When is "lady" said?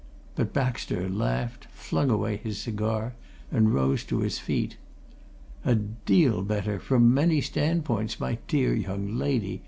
9.15-9.59